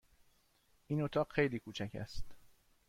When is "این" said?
0.87-1.01